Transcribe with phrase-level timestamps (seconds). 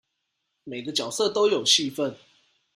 [0.63, 2.17] 每個角色都有戲份